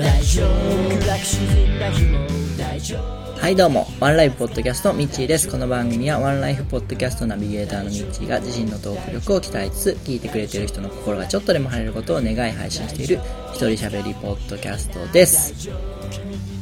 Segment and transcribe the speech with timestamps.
[0.00, 2.18] 大丈夫暗く沈んだ日も
[2.58, 5.46] 大丈夫はいどうも、ワンライフポッドキャストミッチーです。
[5.46, 13.20] この番組はワンライフポッドキャストナビゲーターのミッチーが自身のトーク力を鍛えつつ、聞いてくれている人の心がちょっとでも晴れることを願い配信している
[13.52, 15.68] 一人喋りポッドキャストです。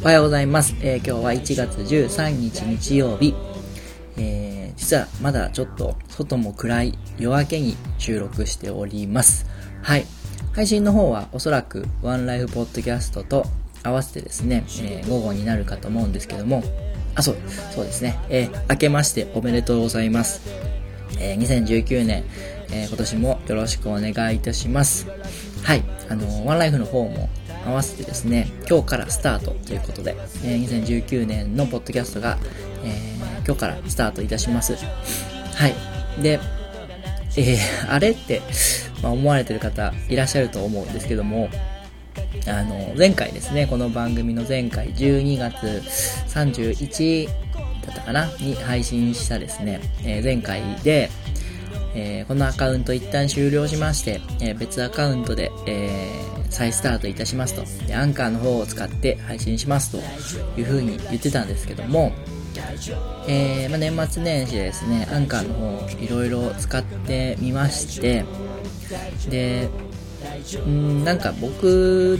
[0.02, 0.74] おはようございます。
[0.80, 3.36] えー、今日は1月13日日曜日。
[4.16, 9.46] えー、実はまだちょっと外も暗い夜明けに収録しております。
[9.82, 10.06] はい。
[10.58, 13.44] 配信の方はおそらくワンライフポッドキャストと
[13.84, 16.64] 合わせてですね、えー、午後になるかと思うんですけども、
[17.14, 17.36] あ、そう、
[17.72, 20.40] そうですね、えー、明けましておめでとうございます。
[21.20, 22.24] えー、2019年、
[22.72, 25.06] え、今年もよろしくお願いいたします。
[25.62, 27.28] はい、あの、ワンライフの方も
[27.64, 32.36] 合わせてですね、今日からスタートということで、え、2019年のポッドキャストが、
[32.82, 34.74] えー、今日からスタートいたします。
[34.74, 36.20] はい。
[36.20, 36.40] で、
[37.36, 38.42] え、あれって、
[39.02, 41.48] まあ、思われてる方いらっしゃると思うんですけども、
[42.46, 45.82] あの、前回ですね、この番組の前回12月
[46.28, 47.28] 31
[47.86, 51.10] だったかなに配信したですね、えー、前回で、
[51.94, 57.62] えー、このアカウント一旦終了しまして、えー、別アカウントで、え再スタートいたしますと、
[57.94, 59.98] アンカーの方を使って配信しますと
[60.58, 62.12] いう風に言ってたんですけども、
[63.28, 68.24] え、まあ、年末年始でですね、アンカーの方いろいろ使ってみまして、
[69.28, 69.68] で
[70.66, 72.18] う、んなんか僕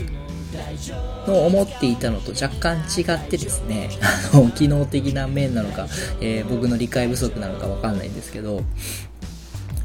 [1.27, 3.89] の思っていたのと若干違ってですね、
[4.33, 5.87] あの、機能的な面なのか、
[6.21, 8.61] えー、僕の理解不足なのかわかんないんですけど、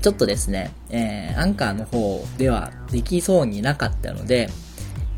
[0.00, 4.48] ちょっとですね、えー、アンカーの方ではできそうになかったので、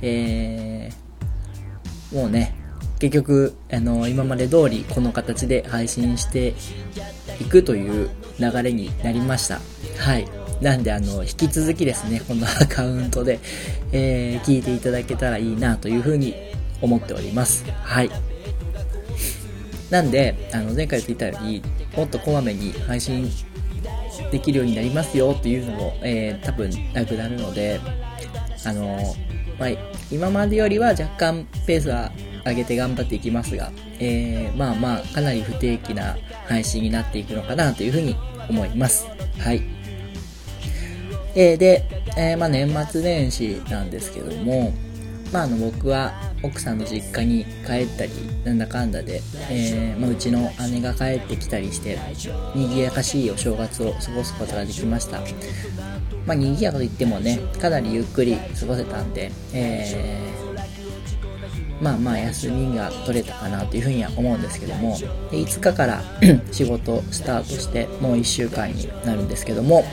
[0.03, 2.55] えー、もうね、
[2.99, 6.55] 結局、あの、今まで通りこの形で配信して
[7.41, 9.61] いくという流れになりました。
[9.99, 10.46] はい。
[10.61, 13.41] なんで、あの、引き続きですね、このアカウントで、
[13.93, 16.35] えー、聞いていただけたらいいなというふうに
[16.81, 17.65] 思っております。
[17.71, 18.11] はい。
[19.91, 21.63] なんで、あの、前回言っていたように、
[21.97, 23.31] もっとこまめに配信
[24.31, 27.81] できるようになりますよっていうのも、えー、多分なくなるので、
[28.65, 28.99] あの、
[29.59, 29.69] まあ、
[30.11, 32.13] 今までよりは若干ペースは
[32.45, 36.17] 上げて頑張っていきますが、えー、まあまあ、かなり不定期な
[36.47, 38.17] 配信になっていくのかなというふうに
[38.49, 39.07] 思います。
[39.39, 39.76] はい。
[41.37, 41.85] えー、で、
[42.17, 44.73] えー、まあ年末年始なんですけども、
[45.33, 49.21] まああの僕は奥さんの実家に帰ったり、なんだかんだで、
[49.51, 51.99] えー、まあ、うちの姉が帰ってきたりして、
[52.55, 55.21] 賑やかしいお正月を過ごすことができました。
[56.27, 65.05] まあ賑やかといってもね、かなりゆっくり過ごせたんで、えー、まあまあ休みが取れたかなというふうには思うんですけども、で
[65.37, 66.03] 5日から
[66.51, 69.85] 仕事スタートしてもう1週間になるんですけども、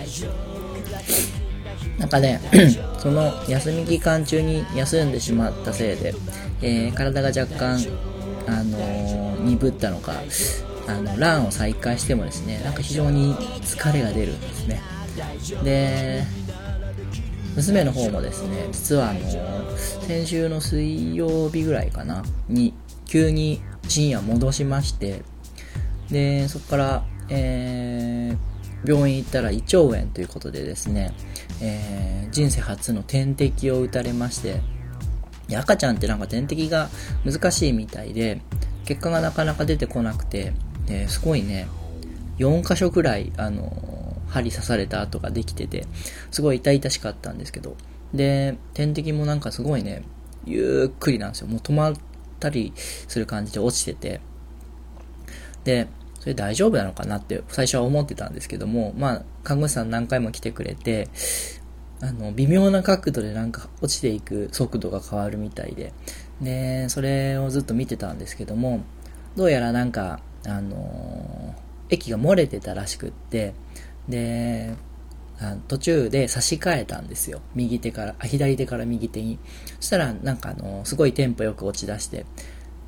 [1.98, 2.40] なんかね、
[3.00, 6.14] その休み期間中に休んでしまったせいで、
[6.62, 7.80] えー、体が若干、
[8.48, 10.14] あのー、鈍ったのか、
[10.88, 14.82] あの、ランを再開してもですね、なんか非常に疲れが出るんですね。
[15.64, 16.24] で、
[17.56, 22.74] 娘の方もですね、実はあのー、先週の水曜日ぐらいかな、に、
[23.06, 25.22] 急に深夜戻しまして、
[26.10, 28.53] で、そこから、えー、
[28.86, 31.14] 病院行ったら胃腸炎ということでですね、
[31.62, 34.62] えー、人生初の点滴を打たれまして、
[35.56, 36.90] 赤ちゃんってなんか点滴が
[37.26, 38.42] 難しいみたいで、
[38.86, 40.54] 結果がなかなか出てこなくて、
[40.88, 41.68] え、すごいね、
[42.40, 45.86] 4箇所くらい、あのー、針刺された跡ができてて、
[46.32, 47.78] すごい痛々しかったんですけど、
[48.14, 50.04] で、点滴もなんかすごいね、
[50.46, 51.48] ゆっくりなんですよ。
[51.48, 51.96] もう止まっ
[52.40, 54.22] たりする感じで落ちてて、
[55.64, 55.88] で、
[56.24, 61.10] それ大丈夫なのかなって最初は思ってたんですけども、まあ、看護師さん何回も来てくれて、
[62.00, 65.92] あの、微妙な角度でなんか落ちていく速度が変わるみたいで、
[66.40, 68.86] で、それをずっと見てたんですけども、
[69.36, 73.54] どうやらなんか、あのー、液が漏れてたらしくって、
[74.08, 74.76] で、
[75.68, 77.42] 途中で差し替えたんですよ。
[77.54, 79.40] 右手から、あ、左手から右手に。
[79.82, 82.26] そしたら、なんかあのー、すごいテンポよく落ち出して、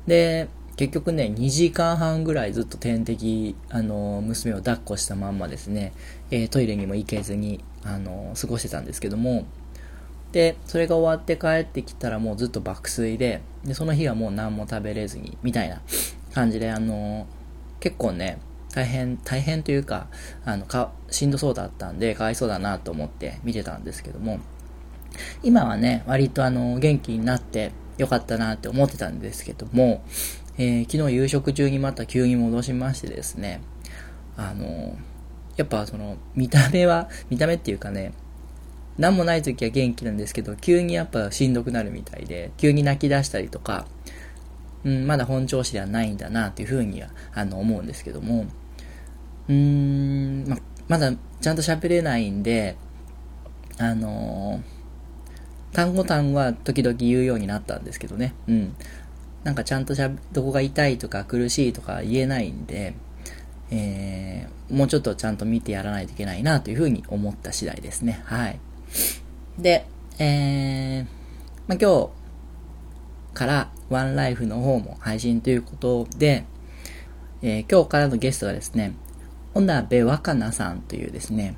[0.06, 5.92] で、結局ね、2時間半ぐらいずっと点滴、あの、娘を抱っこしたまんまですね、
[6.30, 9.46] えー、トイレにも行けずに、あの、過ごしてたんですけども、
[10.32, 15.80] で、それが終わって帰ってきたらもうずっと爆睡で、で、その日はもう何も食べれずに、みたいな
[16.34, 17.26] 感じで、あの、
[17.80, 18.38] 結構ね、
[18.74, 20.08] 大変、大変というか、
[20.44, 24.40] あの、か、しんどそうだったんで、かわいそうだなと思って見てたんですけども、
[25.42, 30.04] 今はね、割とあの、元気になってよかったなって思ってたんですけども、
[30.58, 33.60] えー、昨日夕食中にまた急に戻しましてですね、
[34.36, 34.96] あの、
[35.56, 38.12] やっぱその、見た目は、見た目っていうかね、
[38.98, 43.86] 何もない時は元気なんですけど、急にやっぱしんどくなるみたいで、急に泣き出したりとか、
[44.84, 48.46] うん、まだ本調子ではないんだなというふうには、あの、思うんですけども、
[49.48, 50.58] うーん、ま、
[50.88, 52.76] まだちゃんと喋れないんで、
[53.78, 58.34] あのー、単語単語は時々言うようになったんですけどね。
[58.48, 58.74] うん。
[59.46, 62.94] なんかちゃんとしゃどこが痛いとか苦しいとか言えないんで、
[63.70, 68.22] えー、もうちょっとちゃんと見てやらないといけないなというふうに思った次第ですね。
[68.24, 68.58] はい。
[69.56, 69.86] で、
[70.18, 71.04] えー、
[71.68, 72.10] まあ、今日
[73.34, 76.44] からワンライフの方も配信ということで、
[77.40, 78.94] えー、今日からのゲストはですね、
[79.54, 81.56] 小鍋若菜さんというですね、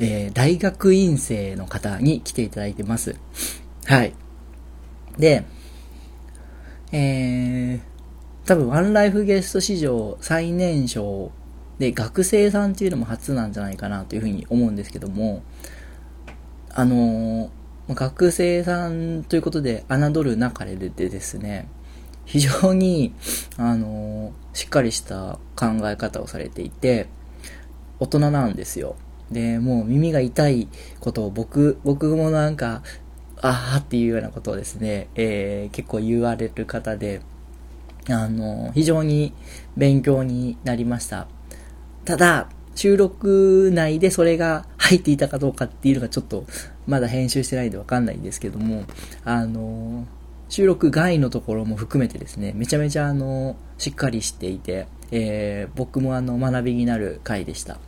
[0.00, 3.14] えー、大学院生の方に来ていただいてます。
[3.84, 4.12] はい。
[5.16, 5.44] で、
[6.92, 11.32] えー、多分ワンライフゲスト史上最年少
[11.78, 15.42] で学生さんっていうのも初なんじゃないかなというふうに思うんですけども、
[16.70, 21.68] あのー、学生さんということで侮るなかれでですね、
[22.24, 23.14] 非常に、
[23.56, 27.06] あのー、しっかりした考え方をされていて、
[28.00, 28.96] 大人なんですよ。
[29.30, 30.68] で、もう耳が痛い
[31.00, 32.82] ことを僕、僕もなんか、
[33.42, 37.20] ああっていうようなことをですね、えー、結構言われる方で、
[38.08, 39.32] あの、非常に
[39.76, 41.28] 勉強になりました。
[42.04, 46.46] ただ、収録内でそれが入っていたかどうかっていうのがちょっと、
[46.86, 48.84] まだ編集してないんでわかんないんですけども、
[49.24, 50.06] あの、
[50.48, 57.78] 収録外のところも含めてですね、めちゃめちゃあの、しっかりしていて、えー、僕もあの、学びになる回でした。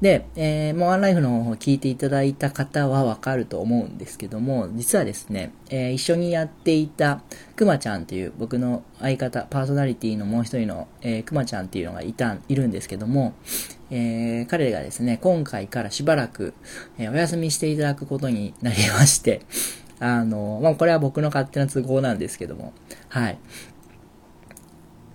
[0.00, 7.22] で、えー、もうワンライフの方を聞いていただいた方はわかると思うんですけども、実はですね、えー、一緒にやっていた
[7.54, 13.32] くまちゃんという僕の相方、パーソナリティのもう一人の、えー、くまちゃんっていうのがいた、いるんですけども、
[13.90, 16.52] えー、彼がですね、今回からしばらく、
[16.98, 19.40] えー、お休みしていただくことになりまして、
[19.98, 22.74] あの、まあ、これは僕の勝手な都合なんですけども、
[23.08, 23.38] はい。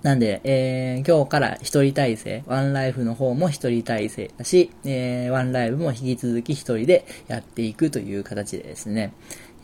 [0.03, 9.13] なんで、えー、今日から一人体制、ワンライフの方も一人体制だし、えー、ワンライブも引き続き一人でやっていくという形でですね、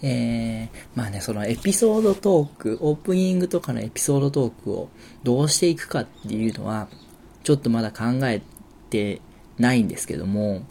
[0.04, 4.90] えー、まあね、そのエピソードトーク、オープニングとかのエピソードトークを
[5.24, 6.88] どうしていくかっていうのは、
[7.44, 8.42] ちょっとまだ考え
[8.92, 9.22] て
[9.58, 10.62] ないんですけども、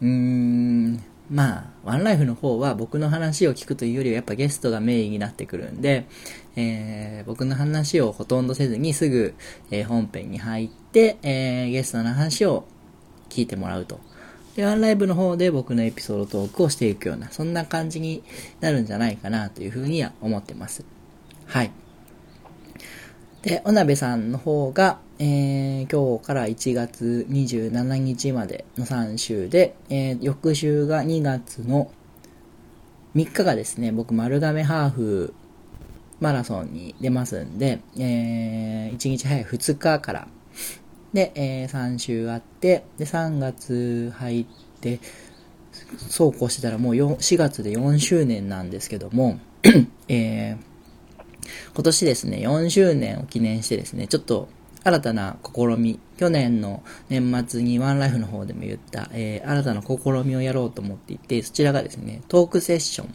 [0.00, 6.06] うーん、まあ、ワンライフの方は僕の話を聞くというよりはやっぱゲストがメインになってくるんで、
[6.56, 9.34] えー、僕の話をほとんどせずにすぐ、
[9.70, 12.64] えー、本編に入って、えー、ゲストの話を
[13.28, 14.00] 聞いてもらうと。
[14.56, 18.22] で、ワンライブの方で僕のエピソードトークをしていくような、そんな感じに
[18.60, 20.84] なるんじゃないかなというふうには思ってます。
[21.46, 21.72] はい。
[23.42, 31.90] で、お鍋さんの方が、えー、今日から1月27日までの3週で、えー、翌週が2月の
[33.14, 35.34] 3日がですね、僕丸亀ハーフ
[36.24, 40.26] マラソンに出ますんで、えー、1日早い2日から、
[41.12, 44.46] で、えー、3週あって、で、3月入っ
[44.80, 45.00] て、
[46.08, 49.38] そうこうしてたらもう4月で4周年なんですけども、
[50.08, 50.56] えー、
[51.74, 54.48] 今年ですね、4周年を記念してですね、ちょっと
[54.82, 63.14] 新たな試み、去年の年末にワンライフの方でも言った、えー、新たな試みをやろうと思っていて、そちらがですね、トークセッション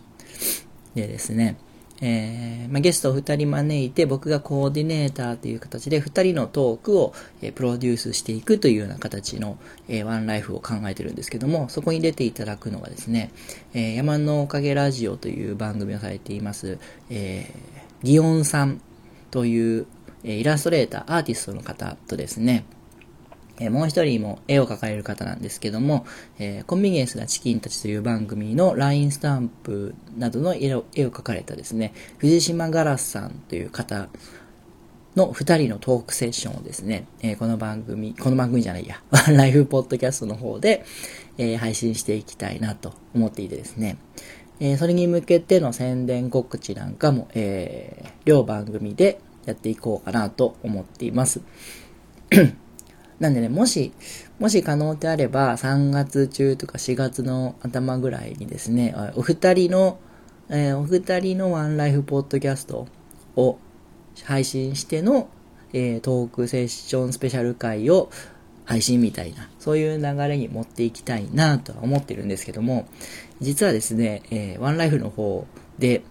[0.94, 1.58] でですね、
[2.02, 13.32] えー、まあ、ゲストを2人招いて、僕がコーディネーターという形で2人のトークを、え、プロデュースしていくというような形の、えー、ワンライフを考えてるんですけども、そこに出ていただくのがですね、
[13.74, 16.78] え山のおかげラジオという番組をされています、
[17.10, 17.52] え
[18.04, 18.82] ギオンさん
[19.32, 19.86] という、
[20.24, 22.64] えイラストレーター、アーティストの方とですね、
[23.60, 26.06] えもう一人も絵を描かれる方なんですけども、
[26.40, 34.08] えー、コンビニエンスなチキンたちという番組の LINE スタンプなどの絵を絵を描かれたですね、藤島ガラスさんという方
[35.16, 40.86] の二人のトークセッションをですね、えー、この番組、この番組じゃないや、ワ ンライフポッドキャストの方で、
[41.38, 43.98] えー、配信していきたいなと思っていてですね、
[44.62, 51.42] えそれに向けての宣伝告知なんかも、え両番組でやっていこうかなと思っています。
[53.20, 53.92] なんでね、もし、
[54.40, 60.00] もし可能であれば、3月中とか4月の頭ぐらいにですね、お二人の、
[60.50, 62.88] えー、お二人のワンライフポッドキャスト
[63.36, 63.60] を
[64.24, 65.30] 配信しての、
[65.74, 68.10] えー、トークセッションスペシャル回を
[68.66, 72.88] 配信みたいな、そういう流れに持っていきたいなとは思ってるんですけども、
[73.42, 75.46] 実はですね、えー、ワンライフの方
[75.78, 76.04] で、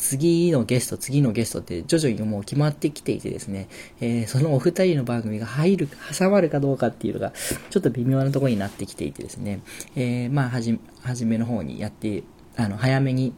[0.00, 3.68] 次のゲスト、次のゲストって徐々にもう決まってきていてですね、
[4.00, 5.88] えー、そのお二人の番組が入る、
[6.18, 7.34] 挟まるかどうかっていうのが、
[7.68, 9.60] ちょっと微妙なところになってきていてですね、
[9.96, 12.22] えー、まあ、はじ、初めの方にやって、
[12.56, 13.34] あの、早めに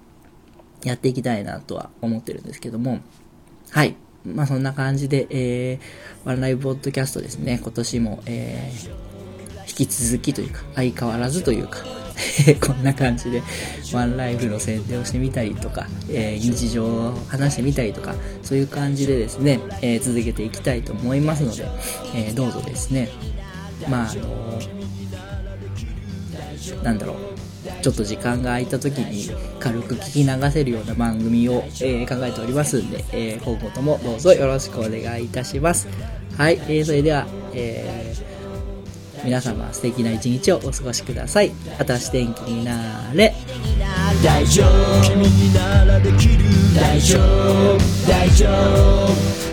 [0.85, 3.01] やっていきたいなとは思ってるんですけども、
[3.71, 3.97] はい。
[4.25, 12.02] まあそんな感じで、えー、ワンライブポッドキャストですね、今年も、えー、引き続きというか、相変わらずというか、
[12.61, 13.43] こんな感じで
[13.93, 21.65] ワンライフの宣伝をしてみたりとか、えー、日常を話してみたりとか、そういう感じでですね、えー、続けていきたいと思いますので、
[22.15, 23.09] えー、どうぞですね、
[23.89, 24.59] まああの
[26.83, 27.17] なんだろう、
[27.83, 35.89] ちょっと時間が空いた時に軽く聞き流せるような番組を、え、考えておりますんで、え、今後ともどうぞよろしくお願いいたします。
[36.37, 38.32] はい、えー、それでは、えー、
[39.25, 41.53] 皆様素敵な一日をお過ごしください。
[41.79, 43.35] あたし天気になれ。
[44.23, 49.52] 大丈夫君にならできる大丈夫大丈夫